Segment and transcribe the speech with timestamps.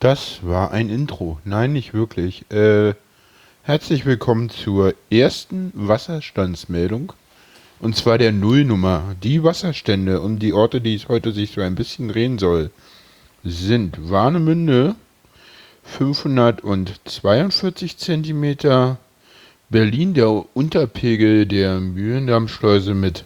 [0.00, 1.38] Das war ein Intro.
[1.44, 2.50] Nein, nicht wirklich.
[2.50, 2.94] Äh,
[3.62, 7.12] herzlich willkommen zur ersten Wasserstandsmeldung.
[7.80, 9.14] Und zwar der Nullnummer.
[9.22, 12.70] Die Wasserstände und die Orte, die es heute sich so ein bisschen drehen soll,
[13.44, 14.94] sind Warnemünde
[15.84, 18.96] 542 cm,
[19.68, 23.24] Berlin der Unterpegel der Mühlendammschleuse mit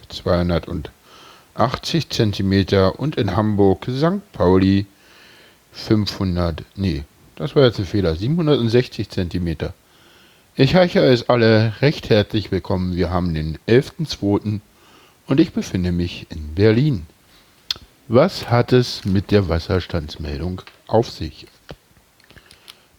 [1.55, 4.31] 280 cm und in Hamburg St.
[4.31, 4.87] Pauli
[5.71, 7.03] 500, nee,
[7.35, 9.57] das war jetzt ein Fehler, 760 cm.
[10.55, 12.95] Ich heiße euch alle recht herzlich willkommen.
[12.95, 14.61] Wir haben den 11.02.
[15.27, 17.05] und ich befinde mich in Berlin.
[18.07, 21.45] Was hat es mit der Wasserstandsmeldung auf sich?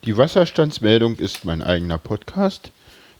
[0.05, 2.71] Die Wasserstandsmeldung ist mein eigener Podcast,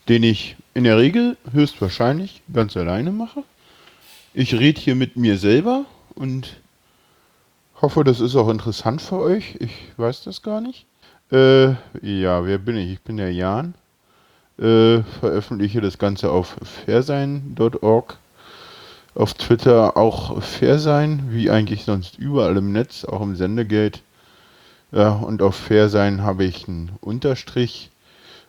[0.09, 3.43] den ich in der Regel höchstwahrscheinlich ganz alleine mache.
[4.37, 5.85] Ich rede hier mit mir selber
[6.17, 6.57] und
[7.81, 9.55] hoffe, das ist auch interessant für euch.
[9.61, 10.87] Ich weiß das gar nicht.
[11.31, 12.95] Äh, ja, wer bin ich?
[12.95, 13.75] Ich bin der Jan.
[14.59, 18.19] Äh, veröffentliche das Ganze auf fairsein.org.
[19.15, 24.01] Auf Twitter auch Fairsein, wie eigentlich sonst überall im Netz, auch im Sendegate.
[24.91, 27.93] Ja, und auf Fairsein habe ich einen Unterstrich.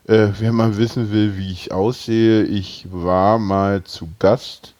[0.07, 4.73] Äh, wer mal wissen will, wie ich aussehe, ich war mal zu Gast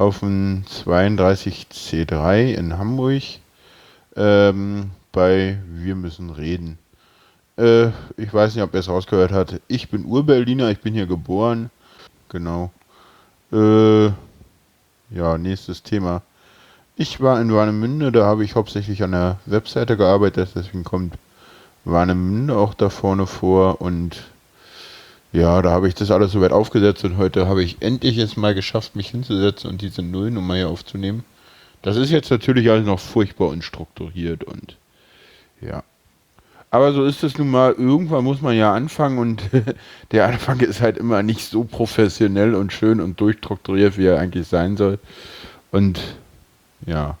[0.00, 3.22] auf dem 32C3 in Hamburg
[4.16, 6.78] ähm, bei Wir müssen reden.
[7.58, 9.60] Äh, ich weiß nicht, ob er es rausgehört hat.
[9.68, 11.68] Ich bin Urberliner, ich bin hier geboren.
[12.30, 12.70] Genau.
[13.52, 16.22] Äh, ja, nächstes Thema.
[16.96, 21.18] Ich war in Warnemünde, da habe ich hauptsächlich an der Webseite gearbeitet, deswegen kommt
[21.84, 24.22] Warnemünde auch da vorne vor und
[25.32, 28.54] ja, da habe ich das alles soweit aufgesetzt und heute habe ich endlich es mal
[28.54, 31.24] geschafft, mich hinzusetzen und diese Nullnummer hier aufzunehmen.
[31.82, 34.76] Das ist jetzt natürlich alles noch furchtbar unstrukturiert und
[35.60, 35.84] ja.
[36.72, 39.42] Aber so ist es nun mal, irgendwann muss man ja anfangen und
[40.12, 44.46] der Anfang ist halt immer nicht so professionell und schön und durchstrukturiert, wie er eigentlich
[44.46, 44.98] sein soll.
[45.72, 46.00] Und
[46.86, 47.18] ja,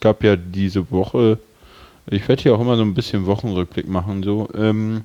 [0.00, 1.38] gab ja diese Woche,
[2.06, 5.04] ich werde hier auch immer so ein bisschen Wochenrückblick machen, so, ähm,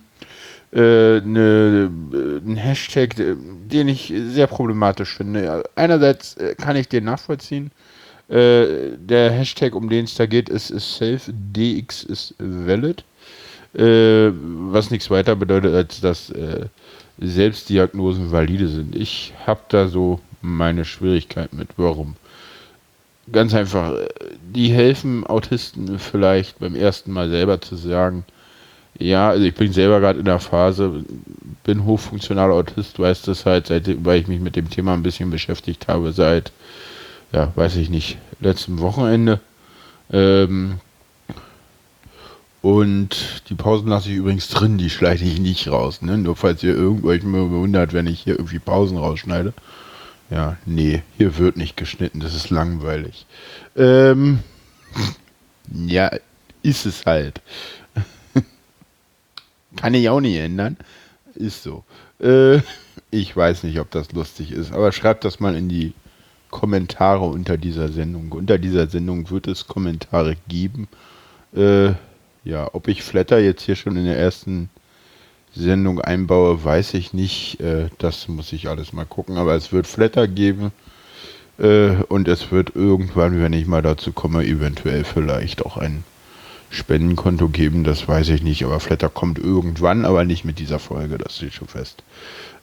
[0.73, 5.63] äh, ne, äh, ein Hashtag, den ich sehr problematisch finde.
[5.75, 7.71] Einerseits äh, kann ich den nachvollziehen,
[8.29, 13.03] äh, der Hashtag, um den es da geht, ist, ist safe, dx ist valid.
[13.75, 14.31] Äh,
[14.71, 16.67] was nichts weiter bedeutet, als dass äh,
[17.19, 18.95] Selbstdiagnosen valide sind.
[18.95, 21.69] Ich habe da so meine Schwierigkeit mit.
[21.77, 22.15] Warum?
[23.31, 23.93] Ganz einfach,
[24.53, 28.25] die helfen Autisten vielleicht beim ersten Mal selber zu sagen,
[28.99, 31.03] ja, also ich bin selber gerade in der Phase,
[31.63, 35.29] bin hochfunktionaler Autist, weiß das halt, seit, weil ich mich mit dem Thema ein bisschen
[35.29, 36.51] beschäftigt habe, seit
[37.33, 39.41] ja, weiß ich nicht, letzten Wochenende.
[40.11, 40.79] Ähm,
[42.61, 46.01] und die Pausen lasse ich übrigens drin, die schneide ich nicht raus.
[46.01, 46.17] Ne?
[46.17, 49.53] Nur falls ihr irgendwelchen mal wundert, wenn ich hier irgendwie Pausen rausschneide.
[50.29, 53.25] Ja, nee, hier wird nicht geschnitten, das ist langweilig.
[53.75, 54.39] Ähm,
[55.73, 56.11] ja,
[56.61, 57.41] ist es halt.
[59.75, 60.77] Kann ich auch nicht ändern.
[61.35, 61.83] Ist so.
[62.19, 62.59] Äh,
[63.11, 65.93] ich weiß nicht, ob das lustig ist, aber schreibt das mal in die
[66.49, 68.31] Kommentare unter dieser Sendung.
[68.31, 70.87] Unter dieser Sendung wird es Kommentare geben.
[71.55, 71.93] Äh,
[72.43, 74.69] ja, ob ich Flatter jetzt hier schon in der ersten
[75.55, 77.59] Sendung einbaue, weiß ich nicht.
[77.59, 79.37] Äh, das muss ich alles mal gucken.
[79.37, 80.71] Aber es wird Flatter geben.
[81.57, 86.03] Äh, und es wird irgendwann, wenn ich mal dazu komme, eventuell vielleicht auch ein
[86.73, 87.83] Spendenkonto geben.
[87.83, 88.63] Das weiß ich nicht.
[88.65, 91.17] Aber Flatter kommt irgendwann, aber nicht mit dieser Folge.
[91.17, 92.03] Das steht schon fest.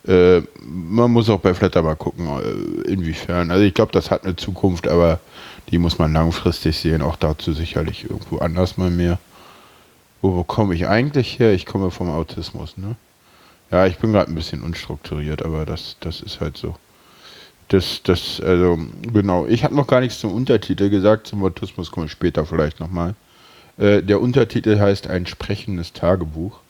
[0.06, 3.50] Äh, man muss auch bei Flatter mal gucken, äh, inwiefern.
[3.50, 5.20] Also ich glaube, das hat eine Zukunft, aber
[5.70, 7.02] die muss man langfristig sehen.
[7.02, 9.18] Auch dazu sicherlich irgendwo anders mal mehr.
[10.22, 11.52] Wo, wo komme ich eigentlich her?
[11.52, 12.96] Ich komme vom Autismus, ne?
[13.70, 16.74] Ja, ich bin gerade ein bisschen unstrukturiert, aber das, das ist halt so.
[17.68, 18.78] Das, das, also,
[19.12, 19.46] genau.
[19.46, 21.28] Ich habe noch gar nichts zum Untertitel gesagt.
[21.28, 23.14] Zum Autismus komme ich später vielleicht nochmal.
[23.80, 26.60] Äh, der Untertitel heißt Ein sprechendes Tagebuch.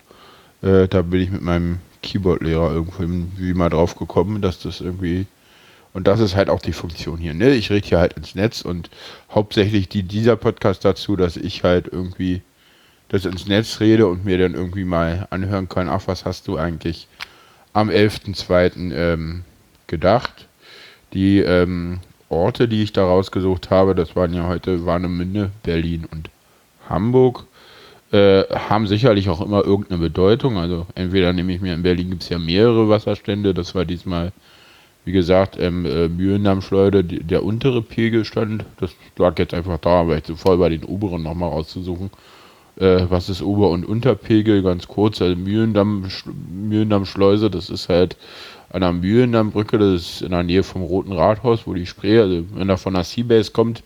[0.63, 5.27] Äh, da bin ich mit meinem Keyboard-Lehrer irgendwie mal drauf gekommen, dass das irgendwie.
[5.93, 7.35] Und das ist halt auch die Funktion hier.
[7.35, 7.51] Ne?
[7.51, 8.91] Ich rede hier halt ins Netz und
[9.29, 12.43] hauptsächlich die, dieser Podcast dazu, dass ich halt irgendwie
[13.09, 16.57] das ins Netz rede und mir dann irgendwie mal anhören kann, ach, was hast du
[16.59, 17.09] eigentlich
[17.73, 18.93] am 11.02.
[18.95, 19.45] Ähm,
[19.89, 20.47] gedacht?
[21.13, 21.99] Die ähm,
[22.29, 26.31] Orte, die ich da rausgesucht habe, das waren ja heute Warnemünde, Berlin und
[26.91, 27.45] Hamburg.
[28.13, 30.59] Äh, haben sicherlich auch immer irgendeine Bedeutung.
[30.59, 34.33] Also entweder nehme ich mir in Berlin gibt es ja mehrere Wasserstände, das war diesmal,
[35.05, 40.25] Wie gesagt, ähm, äh, Mühlendammschleuder, der untere Pegelstand, das lag jetzt einfach da, weil ich
[40.25, 42.11] zu voll bei den oberen nochmal rauszusuchen.
[42.77, 44.63] Äh, was ist Ober- und Unterpegel?
[44.63, 46.09] Ganz kurz, also Mühlendamm,
[46.53, 48.17] Mühlendammschleuse, das ist halt
[48.71, 52.45] an der Mühlendammbrücke, das ist in der Nähe vom Roten Rathaus, wo die Spree, also
[52.55, 53.83] wenn er von der Seabase kommt,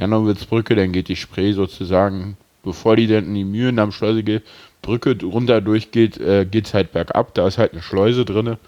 [0.00, 4.42] Janowitzbrücke, dann geht die Spree sozusagen, bevor die dann in die Mühlendammschleuse geht,
[4.82, 8.58] Brücke runter durchgeht, äh, geht es halt bergab, da ist halt eine Schleuse drinne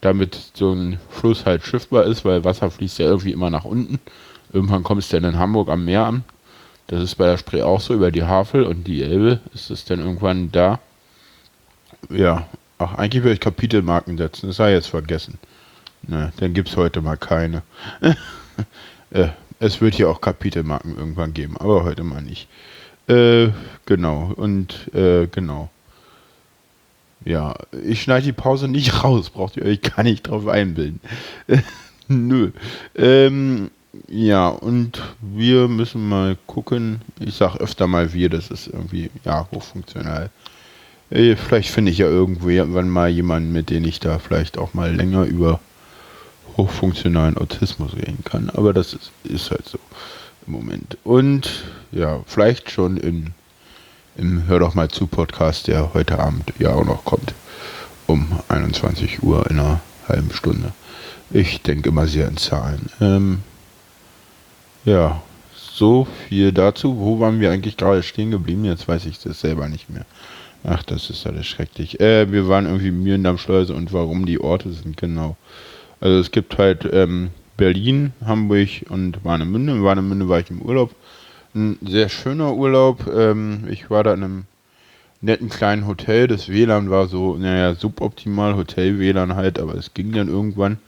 [0.00, 3.98] damit so ein Fluss halt schiffbar ist, weil Wasser fließt ja irgendwie immer nach unten.
[4.52, 6.24] Irgendwann kommt es dann in Hamburg am Meer an.
[6.86, 9.84] Das ist bei der Spree auch so, über die Havel und die Elbe ist es
[9.84, 10.80] dann irgendwann da.
[12.08, 12.46] Ja,
[12.78, 15.38] ach, eigentlich würde ich Kapitelmarken setzen, das sei jetzt vergessen.
[16.02, 17.62] Na, dann gibt es heute mal keine.
[19.10, 19.28] äh,
[19.60, 22.48] es wird hier auch Kapitelmarken irgendwann geben, aber heute mal nicht.
[23.06, 23.50] Äh,
[23.86, 25.70] genau, und äh, genau.
[27.24, 27.54] Ja,
[27.84, 31.00] ich schneide die Pause nicht raus, braucht ihr euch gar nicht drauf einbilden.
[32.08, 32.50] Nö.
[32.96, 33.70] Ähm,
[34.08, 37.00] ja, und wir müssen mal gucken.
[37.18, 40.30] Ich sag öfter mal wir, das ist irgendwie, ja, hochfunktional.
[41.10, 44.94] Äh, vielleicht finde ich ja irgendwann mal jemanden, mit dem ich da vielleicht auch mal
[44.94, 45.60] länger über
[46.60, 48.50] hochfunktionalen Autismus reden kann.
[48.50, 49.78] Aber das ist, ist halt so
[50.46, 50.98] im Moment.
[51.04, 53.34] Und ja, vielleicht schon in
[54.16, 57.32] im Hör doch mal zu Podcast, der heute Abend ja auch noch kommt.
[58.06, 60.72] Um 21 Uhr in einer halben Stunde.
[61.30, 62.90] Ich denke immer sehr in Zahlen.
[63.00, 63.38] Ähm,
[64.84, 65.22] ja,
[65.54, 66.98] so viel dazu.
[66.98, 68.64] Wo waren wir eigentlich gerade stehen geblieben?
[68.64, 70.04] Jetzt weiß ich das selber nicht mehr.
[70.64, 72.00] Ach, das ist alles schrecklich.
[72.00, 75.36] Äh, wir waren irgendwie Mühlendammschleuse und warum die Orte sind, genau.
[76.00, 79.72] Also es gibt halt ähm, Berlin, Hamburg und Warnemünde.
[79.72, 80.94] In Warnemünde war ich im Urlaub
[81.54, 83.06] ein sehr schöner Urlaub.
[83.06, 84.44] Ähm, ich war da in einem
[85.20, 86.26] netten kleinen Hotel.
[86.26, 90.78] Das WLAN war so, naja, suboptimal, Hotel-WLAN halt, aber es ging dann irgendwann.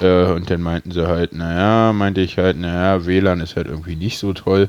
[0.00, 3.96] Äh, und dann meinten sie halt, naja, meinte ich halt, naja, WLAN ist halt irgendwie
[3.96, 4.68] nicht so toll.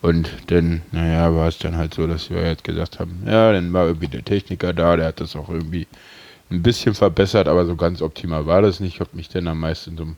[0.00, 3.72] Und dann, naja, war es dann halt so, dass wir jetzt gesagt haben, ja, dann
[3.72, 5.86] war irgendwie der Techniker da, der hat das auch irgendwie
[6.52, 8.94] ein bisschen verbessert, aber so ganz optimal war das nicht.
[8.94, 10.16] Ich habe mich dann am meisten so einem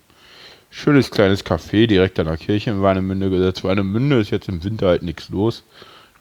[0.71, 3.65] schönes kleines Café direkt an der Kirche in Warnemünde gesetzt.
[3.65, 5.63] Warnemünde ist jetzt im Winter halt nichts los.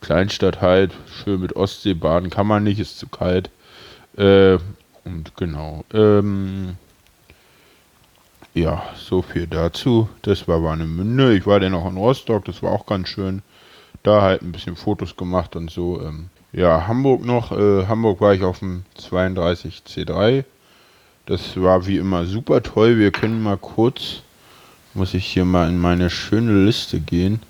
[0.02, 3.50] Kleinstadt halt, schön mit Ostseebahn, kann man nicht, ist zu kalt.
[4.18, 4.58] Äh,
[5.06, 5.84] und genau.
[5.94, 6.76] Ähm,
[8.54, 10.10] ja, so viel dazu.
[10.22, 11.36] Das war Warnemünde.
[11.36, 13.42] Ich war dann auch in Rostock, das war auch ganz schön.
[14.04, 16.02] Da halt ein bisschen Fotos gemacht und so.
[16.02, 17.52] Ähm, ja, Hamburg noch.
[17.52, 20.46] Äh, Hamburg war ich auf dem 32 C3.
[21.26, 22.98] Das war wie immer super toll.
[22.98, 24.24] Wir können mal kurz
[24.94, 27.42] muss ich hier mal in meine schöne Liste gehen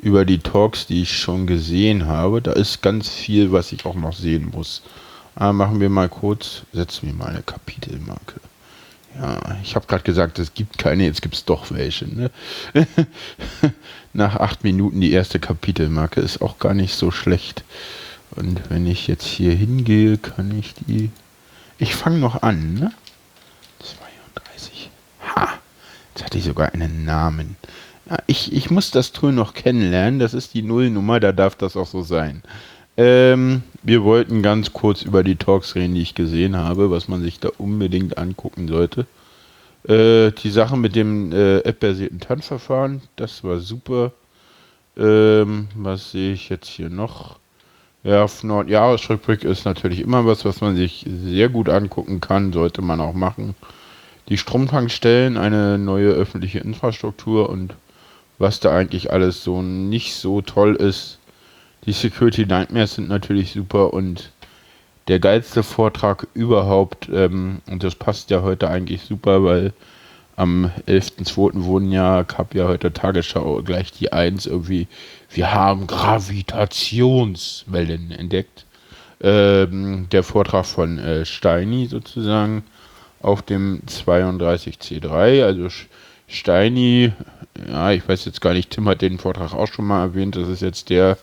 [0.00, 2.42] über die Talks, die ich schon gesehen habe.
[2.42, 4.82] Da ist ganz viel, was ich auch noch sehen muss.
[5.34, 8.40] Aber ah, machen wir mal kurz, setzen wir mal eine Kapitelmarke.
[9.18, 12.06] Ja, ich habe gerade gesagt, es gibt keine, jetzt gibt es doch welche.
[12.06, 12.30] Ne?
[14.12, 17.64] Nach acht Minuten die erste Kapitelmarke ist auch gar nicht so schlecht.
[18.30, 21.10] Und wenn ich jetzt hier hingehe, kann ich die.
[21.78, 22.92] Ich fange noch an, ne?
[23.80, 24.90] 32.
[25.36, 25.48] Ha!
[26.14, 27.56] Jetzt hatte ich sogar einen Namen.
[28.08, 30.18] Ja, ich, ich muss das Tool noch kennenlernen.
[30.18, 32.42] Das ist die Nullnummer, da darf das auch so sein.
[32.96, 37.22] Ähm, wir wollten ganz kurz über die Talks reden, die ich gesehen habe, was man
[37.22, 39.06] sich da unbedingt angucken sollte.
[39.88, 44.12] Äh, die Sache mit dem äh, app-basierten Tanzverfahren, das war super.
[44.96, 47.38] Ähm, was sehe ich jetzt hier noch?
[48.04, 52.82] Ja, auf Nordjahresrückblick ist natürlich immer was, was man sich sehr gut angucken kann, sollte
[52.82, 53.54] man auch machen
[54.28, 57.74] die Stromtankstellen, eine neue öffentliche Infrastruktur und
[58.38, 61.18] was da eigentlich alles so nicht so toll ist.
[61.84, 64.30] Die Security Nightmares sind natürlich super und
[65.08, 69.72] der geilste Vortrag überhaupt, ähm, und das passt ja heute eigentlich super, weil
[70.36, 71.64] am 11.02.
[71.64, 74.86] wurden ja, gab ja heute Tagesschau gleich die Eins irgendwie,
[75.30, 78.64] wir haben Gravitationswellen entdeckt.
[79.20, 82.64] Ähm, der Vortrag von äh, Steini sozusagen
[83.20, 85.44] auf dem 32C3.
[85.44, 85.68] Also
[86.26, 87.12] Steini,
[87.68, 90.34] ja, ich weiß jetzt gar nicht, Tim hat den Vortrag auch schon mal erwähnt.
[90.34, 91.18] Das ist jetzt der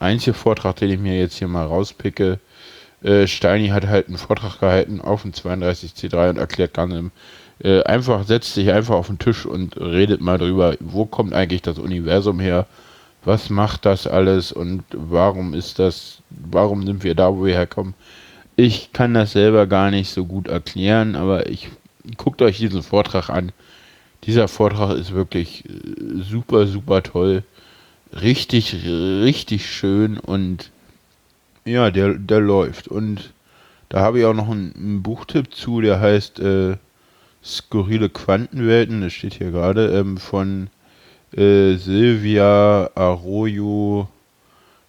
[0.00, 2.38] einzige Vortrag, den ich mir jetzt hier mal rauspicke.
[3.02, 6.94] Äh, Steini hat halt einen Vortrag gehalten auf dem 32C3 und erklärt ganz
[7.62, 11.62] äh, einfach, setzt sich einfach auf den Tisch und redet mal drüber, wo kommt eigentlich
[11.62, 12.66] das Universum her?
[13.24, 17.94] Was macht das alles und warum ist das, warum sind wir da, wo wir herkommen?
[18.56, 21.68] Ich kann das selber gar nicht so gut erklären, aber ich
[22.16, 23.52] guckt euch diesen Vortrag an.
[24.24, 27.42] Dieser Vortrag ist wirklich äh, super, super toll.
[28.12, 30.70] Richtig, richtig schön und
[31.64, 32.88] ja, der, der läuft.
[32.88, 33.32] Und
[33.88, 36.76] da habe ich auch noch einen, einen Buchtipp zu, der heißt äh,
[37.44, 40.68] skurrile Quantenwelten, das steht hier gerade, ähm, von
[41.32, 44.08] äh, Silvia Arroyo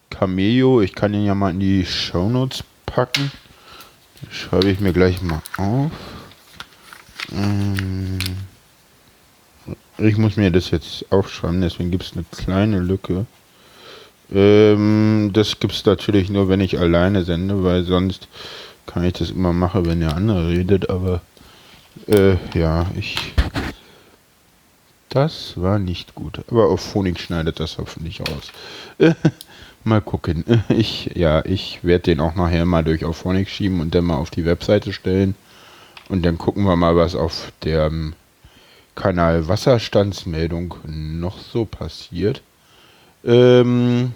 [0.09, 0.81] Cameo.
[0.81, 3.31] Ich kann ihn ja mal in die Shownotes packen.
[4.31, 5.91] Schreibe ich mir gleich mal auf.
[7.31, 8.19] Ähm,
[10.01, 13.25] ich muss mir das jetzt aufschreiben, deswegen gibt es eine kleine Lücke.
[14.33, 18.27] Ähm, das gibt es natürlich nur, wenn ich alleine sende, weil sonst
[18.85, 21.21] kann ich das immer machen, wenn der andere redet, aber
[22.07, 23.33] äh, ja, ich.
[25.09, 26.41] Das war nicht gut.
[26.49, 28.51] Aber auf Phonik schneidet das hoffentlich aus.
[29.83, 30.43] mal gucken.
[30.69, 34.17] Ich, ja, ich werde den auch nachher mal durch auf Phonik schieben und dann mal
[34.17, 35.35] auf die Webseite stellen.
[36.09, 38.13] Und dann gucken wir mal, was auf dem
[38.99, 42.41] Kanal Wasserstandsmeldung noch so passiert.
[43.23, 44.13] Ähm,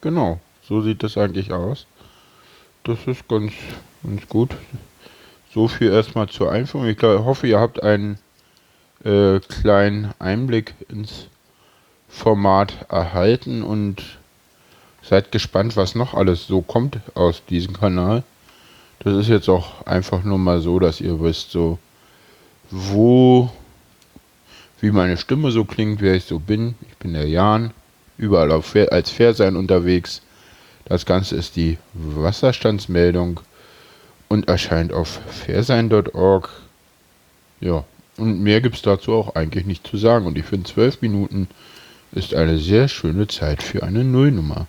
[0.00, 1.86] genau, so sieht das eigentlich aus.
[2.82, 3.52] Das ist ganz,
[4.02, 4.50] ganz gut.
[5.54, 6.88] So viel erstmal zur Einführung.
[6.88, 8.18] Ich glaub, hoffe, ihr habt einen
[9.04, 11.28] äh, kleinen Einblick ins
[12.08, 14.02] Format erhalten und
[15.02, 18.24] seid gespannt, was noch alles so kommt aus diesem Kanal.
[18.98, 21.78] Das ist jetzt auch einfach nur mal so, dass ihr wisst, so
[22.70, 23.50] wo
[24.80, 26.74] wie meine Stimme so klingt, wer ich so bin.
[26.88, 27.72] Ich bin der Jan,
[28.16, 30.22] überall auf, als Fairsein unterwegs.
[30.84, 33.40] Das Ganze ist die Wasserstandsmeldung
[34.28, 36.48] und erscheint auf fairsein.org.
[37.60, 37.84] Ja,
[38.16, 40.26] und mehr gibt es dazu auch eigentlich nicht zu sagen.
[40.26, 41.48] Und ich finde, zwölf Minuten
[42.12, 44.68] ist eine sehr schöne Zeit für eine Nullnummer.